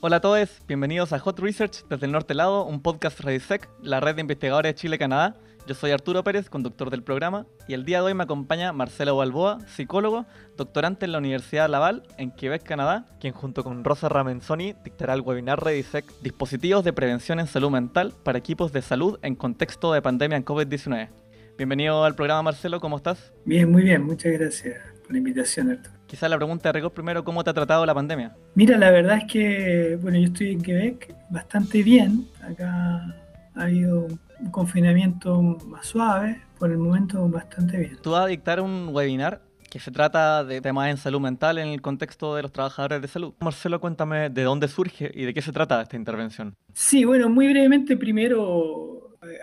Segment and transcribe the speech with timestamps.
[0.00, 3.98] Hola a todos, bienvenidos a Hot Research desde el Norte Lado, un podcast Redisec, la
[3.98, 5.34] red de investigadores de Chile-Canadá.
[5.66, 9.16] Yo soy Arturo Pérez, conductor del programa, y el día de hoy me acompaña Marcelo
[9.16, 10.24] Balboa, psicólogo,
[10.56, 15.22] doctorante en la Universidad Laval, en Quebec, Canadá, quien junto con Rosa Ramenzoni dictará el
[15.22, 20.00] webinar Redisec Dispositivos de Prevención en Salud Mental para equipos de salud en contexto de
[20.00, 21.08] pandemia en COVID-19.
[21.56, 23.32] Bienvenido al programa, Marcelo, ¿cómo estás?
[23.44, 25.97] Bien, muy bien, muchas gracias por la invitación, Arturo.
[26.08, 28.34] Quizá la pregunta de rigor primero, ¿cómo te ha tratado la pandemia?
[28.54, 32.26] Mira, la verdad es que, bueno, yo estoy en Quebec bastante bien.
[32.42, 33.14] Acá
[33.54, 34.06] ha habido
[34.40, 37.98] un confinamiento más suave, por el momento bastante bien.
[38.00, 41.68] Tú vas a dictar un webinar que se trata de temas en salud mental en
[41.68, 43.34] el contexto de los trabajadores de salud.
[43.40, 46.54] Marcelo, cuéntame de dónde surge y de qué se trata esta intervención.
[46.72, 48.97] Sí, bueno, muy brevemente, primero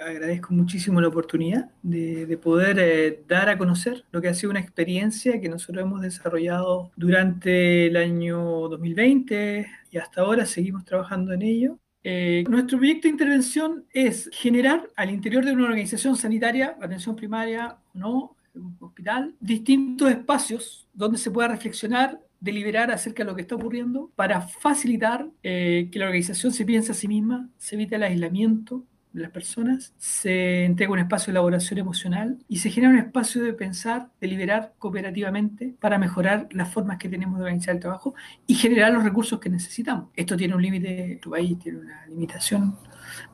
[0.05, 4.59] agradezco muchísimo la oportunidad de, poder eh, dar a conocer lo que ha sido una
[4.59, 11.41] experiencia que nosotros hemos desarrollado durante el año 2020 y hasta ahora seguimos trabajando en
[11.41, 11.79] ello.
[12.03, 17.77] Eh, nuestro proyecto de intervención es generar al interior de una organización sanitaria, atención primaria
[17.93, 23.41] o no, un hospital, distintos espacios donde se pueda reflexionar deliberar acerca de lo que
[23.41, 27.95] está ocurriendo para facilitar eh, que la organización se piense a sí misma, se evite
[27.95, 28.83] el aislamiento,
[29.21, 33.53] las personas, se entrega un espacio de elaboración emocional y se genera un espacio de
[33.53, 38.13] pensar, de liberar cooperativamente para mejorar las formas que tenemos de organizar el trabajo
[38.47, 40.09] y generar los recursos que necesitamos.
[40.15, 42.75] Esto tiene un límite, tu país tiene una limitación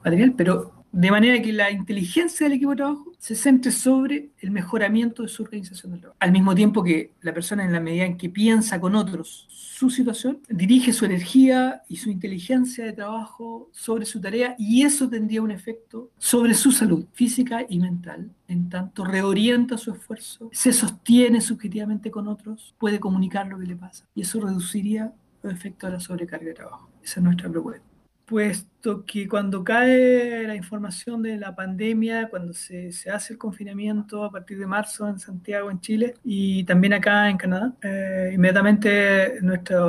[0.04, 4.52] material, pero de manera que la inteligencia del equipo de trabajo se centre sobre el
[4.52, 6.18] mejoramiento de su organización del trabajo.
[6.20, 9.90] Al mismo tiempo que la persona, en la medida en que piensa con otros su
[9.90, 15.42] situación, dirige su energía y su inteligencia de trabajo sobre su tarea y eso tendría
[15.42, 18.30] un efecto sobre su salud física y mental.
[18.48, 23.76] En tanto, reorienta su esfuerzo, se sostiene subjetivamente con otros, puede comunicar lo que le
[23.76, 26.90] pasa y eso reduciría los efectos de la sobrecarga de trabajo.
[27.02, 32.92] Esa es nuestra propuesta puesto que cuando cae la información de la pandemia, cuando se,
[32.92, 37.30] se, hace el confinamiento a partir de marzo en Santiago, en Chile, y también acá
[37.30, 39.80] en Canadá, eh, inmediatamente nuestra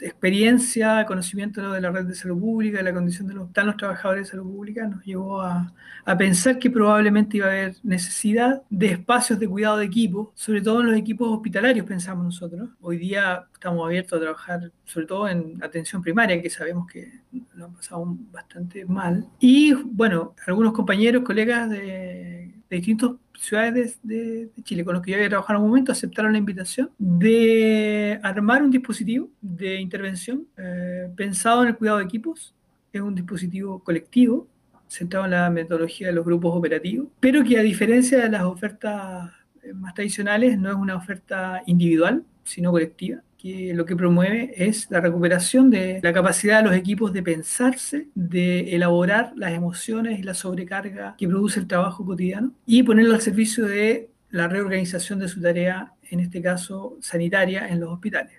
[0.00, 4.26] experiencia, conocimiento de la red de salud pública, de la condición de los, los trabajadores
[4.26, 5.72] de salud pública, nos llevó a,
[6.04, 10.60] a, pensar que probablemente iba a haber necesidad de espacios de cuidado de equipo, sobre
[10.62, 12.70] todo en los equipos hospitalarios, pensamos nosotros.
[12.80, 17.20] Hoy día estamos abiertos a trabajar sobre todo en atención primaria, que sabemos que
[17.54, 19.26] lo han pasado bastante mal.
[19.40, 25.28] Y bueno, algunos compañeros, colegas de, distintas ciudades de, Chile con los que yo había
[25.28, 31.62] trabajado en un momento aceptaron la invitación de armar un dispositivo de intervención eh, pensado
[31.62, 32.54] en el cuidado de equipos.
[32.92, 34.46] Es un dispositivo colectivo
[34.88, 39.30] centrado en la metodología de los grupos operativos, pero que a diferencia de las ofertas
[39.74, 45.00] más tradicionales no es una oferta individual, sino colectiva que lo que promueve es la
[45.00, 50.34] recuperación de la capacidad de los equipos de pensarse, de elaborar las emociones y la
[50.34, 55.40] sobrecarga que produce el trabajo cotidiano y ponerlo al servicio de la reorganización de su
[55.40, 58.32] tarea, en este caso sanitaria, en los hospitales.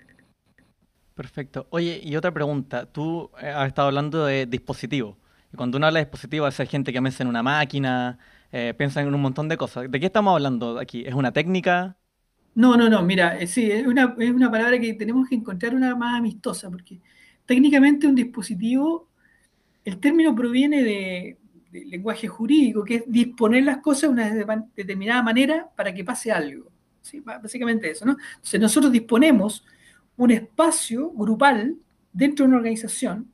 [1.14, 1.68] Perfecto.
[1.72, 2.86] Oye, y otra pregunta.
[2.86, 5.16] Tú eh, has estado hablando de dispositivos.
[5.52, 8.20] Y cuando uno habla de dispositivos, hay gente que piensa en una máquina,
[8.52, 9.90] eh, piensa en un montón de cosas.
[9.90, 11.04] ¿De qué estamos hablando aquí?
[11.08, 11.98] ¿Es una técnica?
[12.58, 16.18] No, no, no, mira, eh, sí, es una, palabra que tenemos que encontrar una más
[16.18, 17.00] amistosa, porque
[17.46, 19.10] técnicamente un dispositivo,
[19.86, 21.38] el término proviene de,
[21.72, 26.32] del lenguaje jurídico, que es disponer las cosas de una determinada manera para que pase
[26.32, 26.72] algo.
[27.24, 28.18] Básicamente eso, ¿no?
[28.38, 29.64] Entonces nosotros disponemos
[30.16, 31.78] un espacio grupal
[32.12, 33.32] dentro de una organización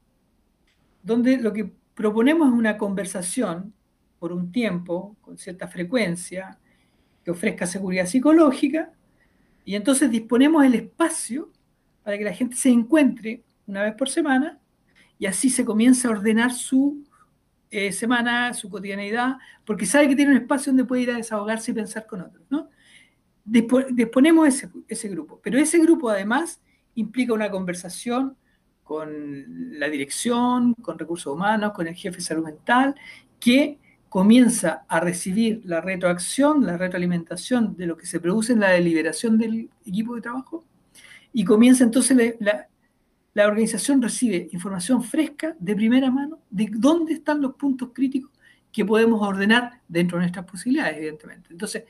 [1.02, 3.74] donde lo que proponemos es una conversación
[4.20, 6.60] por un tiempo, con cierta frecuencia,
[7.24, 8.92] que ofrezca seguridad psicológica,
[9.66, 11.52] y entonces disponemos el espacio
[12.04, 14.60] para que la gente se encuentre una vez por semana
[15.18, 17.04] y así se comienza a ordenar su
[17.70, 21.72] eh, semana, su cotidianidad, porque sabe que tiene un espacio donde puede ir a desahogarse
[21.72, 22.46] y pensar con otros.
[22.50, 22.70] ¿no?
[23.46, 26.62] disponemos ese, ese grupo, pero ese grupo además
[26.96, 28.38] implica una conversación
[28.84, 32.96] con la dirección, con recursos humanos, con el jefe de salud mental,
[33.40, 33.80] que
[34.14, 39.40] comienza a recibir la retroacción, la retroalimentación de lo que se produce en la deliberación
[39.40, 40.64] del equipo de trabajo
[41.34, 42.68] y comienza entonces la,
[43.48, 48.30] organización recibe información fresca de primera mano de dónde están los puntos críticos
[48.72, 51.50] que podemos ordenar dentro de nuestras posibilidades, evidentemente.
[51.50, 51.86] Entonces,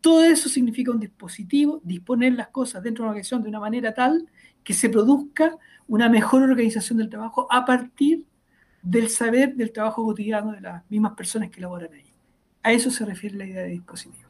[0.00, 3.94] todo eso significa un dispositivo, disponer las cosas dentro de una organización de una manera
[3.94, 4.28] tal
[4.64, 8.24] que se produzca una mejor organización del trabajo a partir
[8.82, 12.12] del saber del trabajo cotidiano de las mismas personas que laboran ahí.
[12.62, 14.28] A eso se refiere la idea de dispositivo.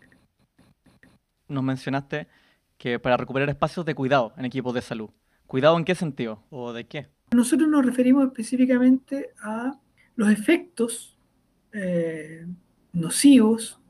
[1.48, 2.28] Nos mencionaste
[2.76, 5.10] que para recuperar espacios de cuidado en equipos de salud.
[5.46, 7.08] ¿Cuidado en qué sentido o de qué?
[7.32, 9.78] Nosotros nos referimos específicamente a
[10.14, 11.16] los efectos
[11.72, 12.46] eh,
[12.92, 13.80] nocivos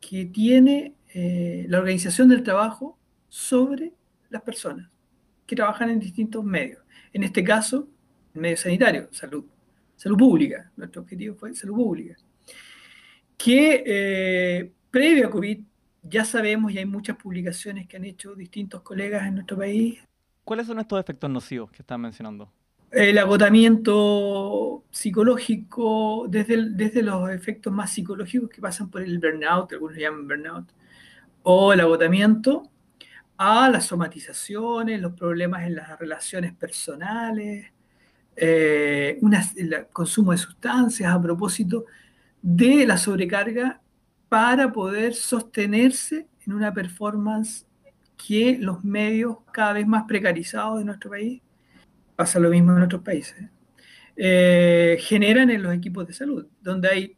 [0.00, 2.96] que tiene eh, la organización del trabajo
[3.28, 3.92] sobre
[4.30, 4.88] las personas
[5.46, 6.82] que trabajan en distintos medios.
[7.12, 7.88] En este caso,
[8.34, 9.44] medio sanitario, salud,
[9.98, 10.70] salud pública.
[10.76, 12.16] Nuestro objetivo fue salud pública.
[13.36, 15.60] Que eh, previo a COVID
[16.02, 20.02] ya sabemos y hay muchas publicaciones que han hecho distintos colegas en nuestro país.
[20.44, 22.50] ¿Cuáles son estos efectos nocivos que están mencionando?
[22.90, 29.98] El agotamiento psicológico, desde, desde los efectos más psicológicos que pasan por el burnout, algunos
[29.98, 30.72] llaman burnout,
[31.42, 32.62] o el agotamiento,
[33.36, 37.66] a las somatizaciones, los problemas en las relaciones personales,
[38.40, 39.18] eh,
[39.56, 41.84] el consumo de sustancias a propósito
[42.40, 43.80] de la sobrecarga
[44.28, 47.66] para poder sostenerse en una performance
[48.16, 51.40] que los medios cada vez más precarizados de nuestro país,
[52.16, 53.48] pasa lo mismo en otros países,
[54.16, 57.16] eh, generan en los equipos de salud, donde hay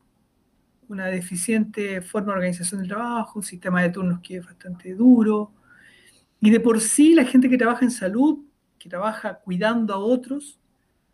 [0.88, 5.52] una deficiente forma de organización del trabajo, un sistema de turnos que es bastante duro,
[6.40, 8.40] y de por sí la gente que trabaja en salud,
[8.78, 10.59] que trabaja cuidando a otros,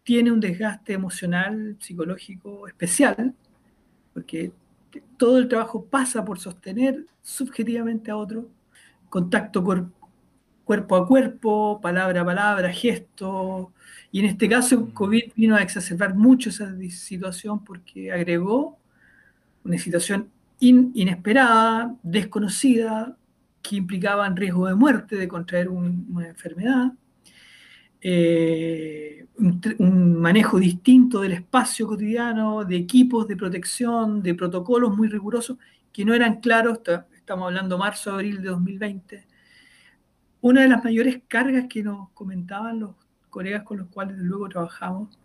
[0.07, 3.35] tiene un desgaste emocional, psicológico especial,
[4.15, 4.53] porque
[5.17, 8.49] todo el trabajo pasa por sostener subjetivamente a otro,
[9.09, 9.65] contacto
[10.65, 13.73] cuerpo a cuerpo, palabra a palabra, gesto.
[14.13, 14.91] Y en este caso, mm.
[14.93, 18.79] COVID vino a exacerbar mucho esa situación porque agregó
[19.65, 20.31] una situación
[20.61, 23.17] inesperada, desconocida,
[23.61, 26.93] que implicaba riesgo de muerte, de contraer una enfermedad.
[28.09, 35.59] Eh, un, manejo distinto del espacio cotidiano, de equipos de protección, de protocolos muy rigurosos
[35.93, 36.79] que no eran claros,
[37.17, 39.27] estamos hablando marzo, abril de 2020.
[40.41, 42.95] Una de las mayores cargas que nos comentaban los
[43.29, 45.19] colegas con los cuales luego trabajamos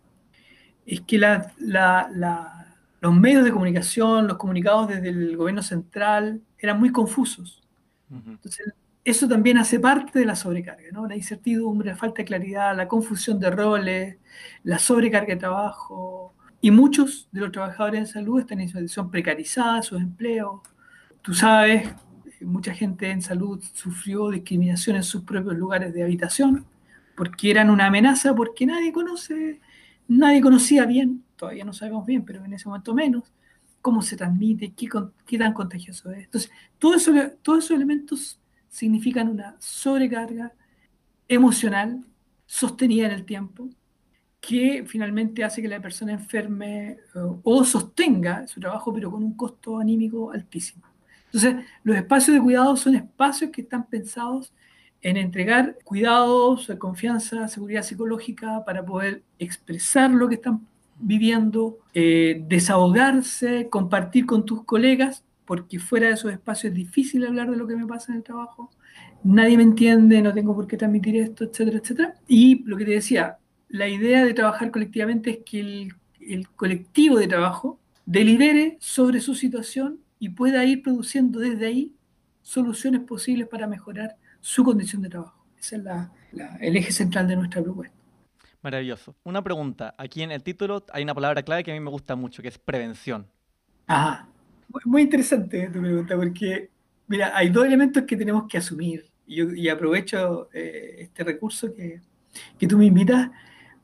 [0.84, 7.62] es que los medios de comunicación, los comunicados desde el gobierno central eran muy confusos.
[8.10, 11.06] Entonces, eso también hace parte de la sobrecarga, ¿no?
[11.06, 14.18] La incertidumbre, la falta de claridad, la confusión de roles,
[14.62, 16.34] la sobrecarga de trabajo.
[16.60, 20.60] Y muchos de los trabajadores en salud están en situación precarizada, sus empleos.
[21.20, 21.88] Tú sabes,
[22.40, 26.66] mucha gente en salud sufrió discriminación en sus propios lugares de habitación
[27.14, 29.60] porque eran una amenaza, porque nadie conoce,
[30.08, 33.32] nadie conocía bien, todavía no sabemos bien, pero en ese momento menos,
[33.80, 34.88] cómo se transmite, qué,
[35.26, 36.24] qué tan contagioso es.
[36.24, 38.40] Entonces, todos esos elementos
[38.72, 40.52] significan una sobrecarga
[41.28, 42.04] emocional
[42.46, 43.68] sostenida en el tiempo
[44.40, 46.96] que finalmente hace que la persona enferme
[47.44, 50.82] o sostenga su trabajo, pero con un costo anímico altísimo.
[51.26, 54.52] Entonces, los espacios de cuidado son espacios que están pensados
[55.02, 60.66] en entregar cuidados, confianza, seguridad psicológica para poder expresar lo que están
[60.98, 67.50] viviendo, eh, desahogarse, compartir con tus colegas, porque fuera de esos espacios es difícil hablar
[67.50, 68.70] de lo que me pasa en el trabajo,
[69.24, 72.14] nadie me entiende, no tengo por qué transmitir esto, etcétera, etcétera.
[72.28, 77.18] Y lo que te decía, la idea de trabajar colectivamente es que el, el colectivo
[77.18, 81.94] de trabajo delibere sobre su situación y pueda ir produciendo desde ahí
[82.42, 85.44] soluciones posibles para mejorar su condición de trabajo.
[85.58, 85.82] Ese es
[86.60, 87.96] el eje central de nuestra propuesta.
[88.62, 89.16] Maravilloso.
[89.24, 89.94] Una pregunta.
[89.98, 92.48] Aquí en el título hay una palabra clave que a mí me gusta mucho, que
[92.48, 93.26] es prevención.
[93.86, 94.28] Ajá.
[94.84, 96.70] Muy interesante tu pregunta, porque,
[97.08, 99.10] mira, hay dos elementos que tenemos que asumir.
[99.26, 102.00] Y, aprovecho eh, este recurso que,
[102.58, 103.30] que, tú me invitas,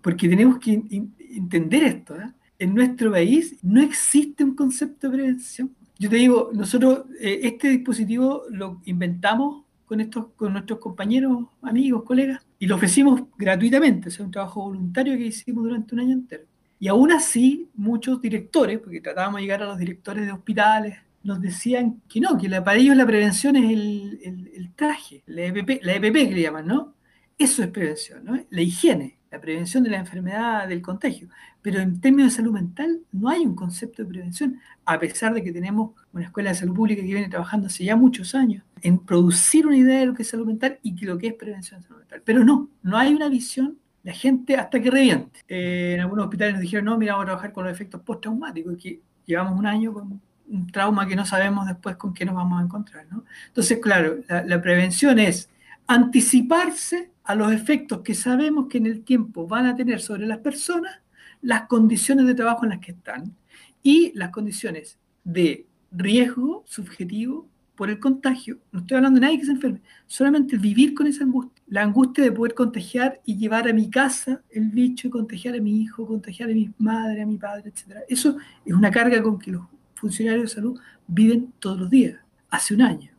[0.02, 0.82] porque tenemos que
[1.30, 2.16] entender esto.
[2.20, 2.32] ¿eh?
[2.58, 5.74] En nuestro país no existe un concepto de prevención.
[5.98, 12.02] Yo te digo, nosotros eh, este dispositivo lo inventamos con, estos, con nuestros compañeros, amigos,
[12.04, 16.44] colegas, y lo ofrecimos gratuitamente, es un trabajo voluntario que hicimos durante un año entero.
[16.80, 21.40] Y aún así, muchos directores, porque tratábamos de llegar a los directores de hospitales, nos
[21.40, 25.94] decían que no, que para ellos la prevención es el, el, traje, la EPP, la
[25.94, 26.94] EPP que le llaman, ¿no?
[27.36, 28.38] Eso es prevención, ¿no?
[28.50, 31.28] La higiene, la prevención de la enfermedad, del contagio.
[31.60, 35.42] Pero en términos de salud mental no hay un concepto de prevención, a pesar de
[35.42, 38.98] que tenemos una escuela de salud pública que viene trabajando hace ya muchos años en
[38.98, 41.80] producir una idea de lo que es salud mental y que lo que es prevención
[41.80, 42.22] de salud mental.
[42.24, 45.40] Pero no, no hay una visión la gente hasta que reviente.
[45.48, 48.76] Eh, en algunos hospitales nos dijeron, no, mira, vamos a trabajar con los efectos postraumáticos,
[48.76, 52.60] que llevamos un año con un trauma que no sabemos después con qué nos vamos
[52.60, 53.06] a encontrar.
[53.10, 53.24] ¿no?
[53.48, 55.50] Entonces, claro, la, prevención es
[55.86, 60.38] anticiparse a los efectos que sabemos que en el tiempo van a tener sobre las
[60.38, 61.00] personas,
[61.42, 63.34] las condiciones de trabajo en las que están
[63.82, 67.46] y las condiciones de riesgo subjetivo
[67.78, 71.22] por el contagio, no estoy hablando de nadie que se enferme, solamente vivir con esa
[71.22, 75.60] angustia, la angustia de poder contagiar y llevar a mi casa el bicho, contagiar a
[75.60, 77.98] mi hijo, contagiar a mi madre, a mi padre, etc.
[78.08, 79.62] Eso es una carga con que los
[79.94, 82.18] funcionarios de salud viven todos los días,
[82.50, 83.12] hace un año.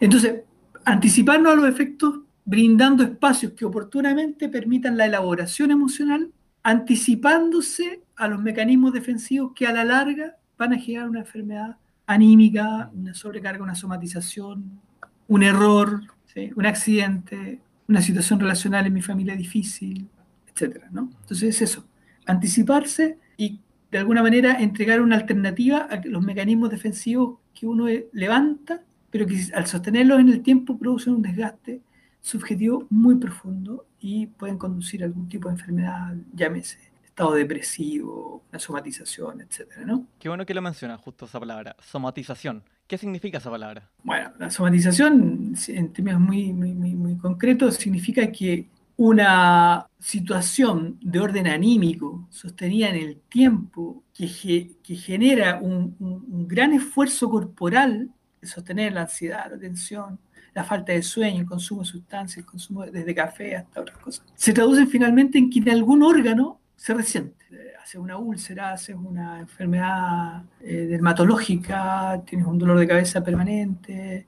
[0.00, 0.40] Entonces,
[0.84, 6.32] anticiparnos a los efectos brindando espacios que oportunamente permitan la elaboración emocional,
[6.64, 11.76] anticipándose a los mecanismos defensivos que a la larga van a generar una enfermedad
[12.14, 14.80] anímica, una sobrecarga, una somatización,
[15.28, 16.02] un error,
[16.56, 20.08] un accidente, una situación relacional en mi familia difícil,
[20.48, 20.84] etc.
[20.90, 21.86] Entonces es eso,
[22.26, 28.82] anticiparse y de alguna manera entregar una alternativa a los mecanismos defensivos que uno levanta,
[29.10, 31.82] pero que al sostenerlos en el tiempo producen un desgaste
[32.20, 38.58] subjetivo muy profundo y pueden conducir a algún tipo de enfermedad, llámese estado depresivo, una
[38.58, 40.06] somatización, etcétera, ¿no?
[40.18, 42.62] Qué bueno que lo mencionas, justo esa palabra, somatización.
[42.86, 43.90] ¿Qué significa esa palabra?
[44.02, 51.46] Bueno, la somatización, en términos muy, muy, muy, concretos, significa que una situación de orden
[51.48, 54.26] anímico sostenida en el tiempo que,
[54.82, 60.18] que genera un, un, gran esfuerzo corporal de sostener la ansiedad, la tensión,
[60.54, 64.24] la falta de sueño, el consumo de sustancias, el consumo desde café hasta otras cosas,
[64.34, 67.44] se traducen finalmente en que en algún órgano se resiente.
[67.82, 74.26] Hace una úlcera, hace una enfermedad eh, dermatológica, tienes un dolor de cabeza permanente.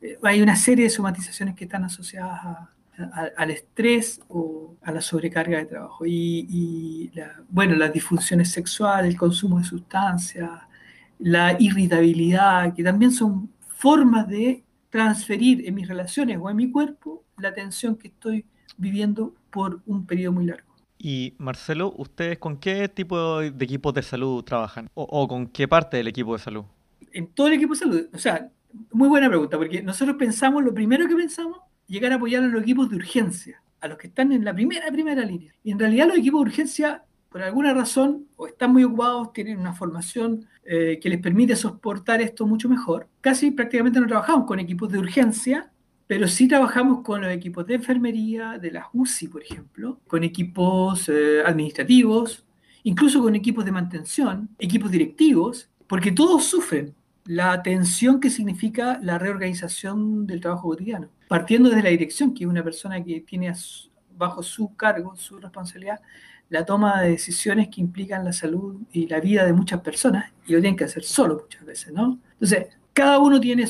[0.00, 2.40] Eh, hay una serie de somatizaciones que están asociadas
[3.36, 6.04] al estrés o a la sobrecarga de trabajo.
[6.06, 7.10] Y,
[7.48, 10.50] bueno, las disfunciones sexuales, el consumo de sustancias,
[11.18, 17.24] la irritabilidad, que también son formas de transferir en mis relaciones o en mi cuerpo
[17.38, 18.44] la tensión que estoy
[18.76, 20.71] viviendo por un periodo muy largo.
[21.04, 24.88] Y Marcelo, ¿ustedes con qué tipo de equipos de salud trabajan?
[24.94, 26.62] ¿O, con qué parte del equipo de salud?
[27.12, 28.06] En todo el equipo de salud.
[28.14, 28.48] O sea,
[28.92, 32.62] muy buena pregunta, porque nosotros pensamos, lo primero que pensamos, llegar a apoyar a los
[32.62, 35.52] equipos de urgencia, a los que están en la primera, primera línea.
[35.64, 39.58] Y en realidad los equipos de urgencia, por alguna razón, o están muy ocupados, tienen
[39.58, 43.08] una formación eh, que les permite soportar esto mucho mejor.
[43.20, 45.71] Casi prácticamente no trabajamos con equipos de urgencia,
[46.12, 51.08] pero sí trabajamos con los equipos de enfermería, de la UCI, por ejemplo, con equipos
[51.08, 52.44] eh, administrativos,
[52.82, 59.16] incluso con equipos de mantención, equipos directivos, porque todos sufren la tensión que significa la
[59.16, 61.08] reorganización del trabajo cotidiano.
[61.28, 63.50] Partiendo desde la dirección, que es una persona que tiene
[64.14, 65.98] bajo su cargo, su responsabilidad,
[66.50, 70.52] la toma de decisiones que implican la salud y la vida de muchas personas y
[70.52, 72.20] lo tienen que hacer solo muchas veces, ¿no?
[72.34, 73.66] Entonces, cada uno tiene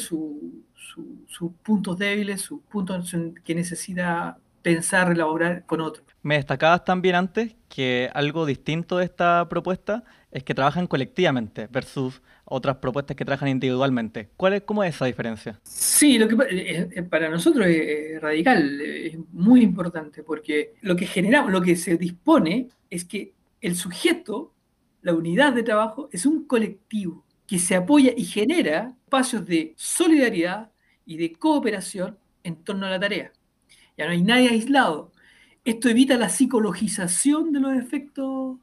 [1.28, 6.06] sus puntos débiles, sus puntos que necesita pensar, elaborar con otros.
[6.22, 12.22] Me destacabas también antes que algo distinto de esta propuesta es que trabajan colectivamente versus
[12.44, 14.28] otras propuestas que trabajan individualmente.
[14.36, 15.60] ¿Cuál es, ¿Cómo es esa diferencia?
[15.64, 21.06] Sí, lo que, eh, eh, para nosotros es radical, es muy importante, porque lo que
[21.06, 24.52] generamos, lo que se dispone es que el sujeto,
[25.02, 30.70] la unidad de trabajo, es un colectivo que se apoya y genera espacios de solidaridad
[31.04, 33.32] y de cooperación en torno a la tarea.
[33.96, 35.12] Ya no hay nadie aislado.
[35.64, 38.58] Esto evita la psicologización de los efectos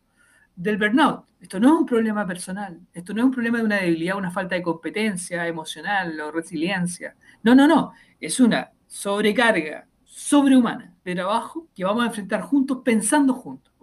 [0.56, 1.26] del burnout.
[1.40, 4.30] Esto no es un problema personal, esto no es un problema de una debilidad, una
[4.30, 7.16] falta de competencia emocional o resiliencia.
[7.44, 7.94] No, no, no.
[8.20, 13.74] Es una sobrecarga sobrehumana de trabajo que vamos a enfrentar juntos pensando juntos.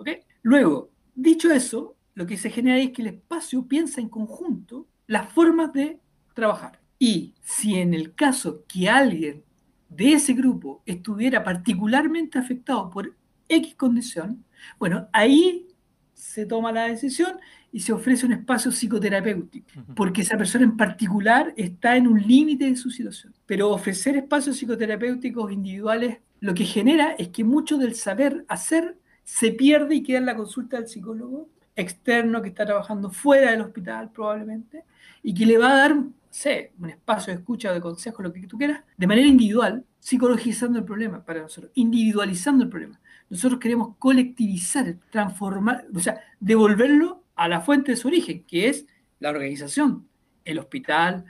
[0.43, 5.33] Luego, dicho eso, lo que se genera es que el espacio piensa en conjunto las
[5.33, 5.99] formas de
[6.35, 6.79] trabajar.
[6.99, 9.45] Y si en el caso que alguien
[9.89, 13.15] de ese grupo estuviera particularmente afectado por
[13.49, 14.45] X condición,
[14.79, 15.69] bueno, ahí
[16.15, 17.39] se toma la decisión
[17.71, 22.65] y se ofrece un espacio psicoterapéutico, porque esa persona en particular está en un límite
[22.65, 23.35] de su situación.
[23.45, 29.53] Pero ofrecer espacios psicoterapéuticos individuales lo que genera es que mucho del saber hacer se
[29.53, 34.11] pierde y queda en la consulta del psicólogo externo que está trabajando fuera del hospital
[34.11, 34.85] probablemente
[35.23, 35.97] y que le va a dar,
[36.31, 40.79] sé, un espacio de escucha, de consejo, lo que tú quieras, de manera individual, psicologizando
[40.79, 43.01] el problema para nosotros, individualizando el problema.
[43.29, 48.87] Nosotros queremos colectivizar, transformar, o sea, devolverlo a la fuente de su origen, que es
[49.19, 50.09] la organización,
[50.45, 51.25] el hospital,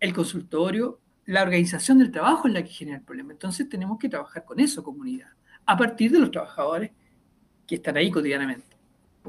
[0.00, 3.32] el consultorio, la organización del trabajo es la que genera el problema.
[3.32, 5.28] Entonces tenemos que trabajar con eso, comunidad,
[5.66, 6.90] a partir de los trabajadores
[7.66, 8.71] que están ahí cotidianamente.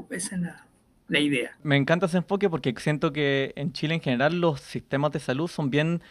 [0.09, 0.67] Esa es la,
[1.07, 1.57] la idea.
[1.63, 5.47] Me encanta ese enfoque porque siento que en Chile en general los sistemas de salud
[5.47, 6.01] son bien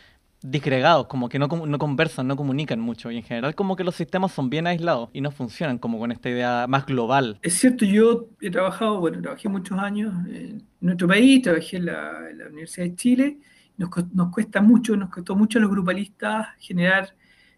[0.42, 3.10] disgregados, como que no, no conversan, no comunican mucho.
[3.10, 6.10] Y en general como que los sistemas son bien aislados y no funcionan como con
[6.10, 7.38] esta idea más global.
[7.42, 12.28] Es cierto, yo he trabajado, bueno, trabajé muchos años en nuestro país, trabajé en la,
[12.50, 13.38] Universidad de Chile
[13.76, 17.14] nos, nos cuesta mucho, nos costó mucho a los grupalistas generar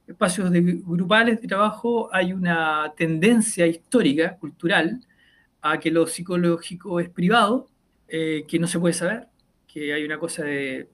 [0.07, 2.09] espacios de, grupales de trabajo.
[2.13, 5.01] Hay una tendencia histórica, cultural,
[5.65, 7.71] a que lo psicológico es privado,
[8.07, 9.29] eh, que no se puede saber,
[9.67, 10.89] que hay una cosa de,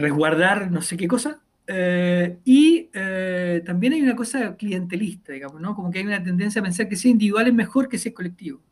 [0.00, 5.74] resguardar no sé qué cosa, eh, y eh, también hay una cosa clientelista, digamos, ¿no?
[5.74, 8.62] Como que hay una tendencia a pensar que ser individual es mejor que ser colectivo.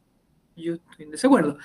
[0.56, 1.58] Yo estoy en desacuerdo.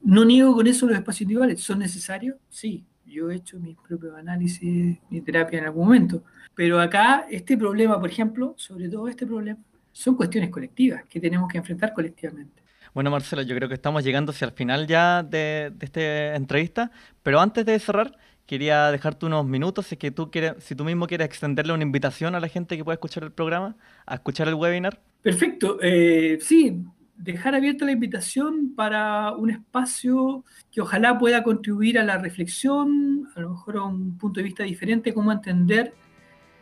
[0.00, 1.60] No niego con eso los espacios individuales.
[1.60, 2.36] ¿Son necesarios?
[2.48, 2.84] Sí.
[3.04, 6.24] Yo he hecho mis propios análisis, mi terapia en algún momento.
[6.54, 9.58] Pero acá, este problema, por ejemplo, sobre todo este problema,
[9.92, 12.61] son cuestiones colectivas que tenemos que enfrentar colectivamente.
[12.94, 16.90] Bueno, Marcelo, yo creo que estamos llegando hacia el final ya de, de esta entrevista,
[17.22, 21.06] pero antes de cerrar, quería dejarte unos minutos si, que tú quieres, si tú mismo
[21.06, 24.54] quieres extenderle una invitación a la gente que pueda escuchar el programa, a escuchar el
[24.54, 25.00] webinar.
[25.22, 25.78] Perfecto.
[25.80, 26.84] Eh, sí,
[27.16, 33.40] dejar abierta la invitación para un espacio que ojalá pueda contribuir a la reflexión, a
[33.40, 35.94] lo mejor a un punto de vista diferente, cómo entender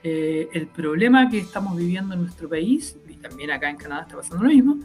[0.05, 4.17] eh, el problema que estamos viviendo en nuestro país, y también acá en Canadá está
[4.17, 4.79] pasando lo mismo,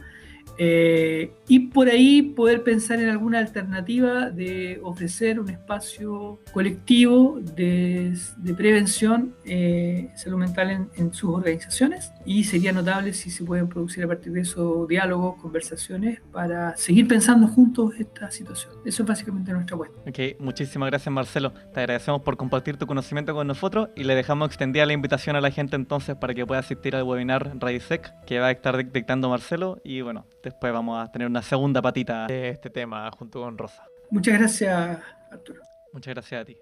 [0.58, 8.16] eh, y por ahí poder pensar en alguna alternativa de ofrecer un espacio colectivo de,
[8.56, 14.08] prevención eh, salud mental en, sus organizaciones y sería notable si se pueden producir a
[14.08, 18.72] partir de eso diálogos, conversaciones para seguir pensando juntos esta situación.
[18.84, 20.00] Eso es básicamente nuestra apuesta.
[20.06, 21.52] Ok, muchísimas gracias Marcelo.
[21.72, 25.40] Te agradecemos por compartir tu conocimiento con nosotros y le dejamos extendida la invitación a
[25.40, 29.28] la gente entonces para que pueda asistir al webinar RAISEC que va a estar dictando
[29.28, 33.56] Marcelo y bueno, después vamos a tener una segunda patita de este tema junto con
[33.56, 33.84] Rosa.
[34.10, 34.98] Muchas gracias,
[35.30, 35.62] Arturo.
[35.92, 36.56] Muchas gracias a ti.